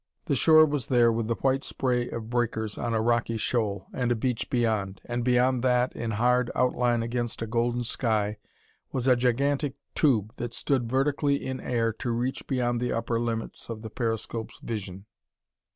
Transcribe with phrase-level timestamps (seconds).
[0.25, 4.11] The shore was there with the white spray of breakers on a rocky shoal, and
[4.11, 4.99] a beach beyond.
[5.05, 8.39] And beyond that, in hard outline against a golden sky,
[8.91, 13.69] was a gigantic tube that stood vertically in air to reach beyond the upper limits
[13.69, 15.05] of the periscope's vision.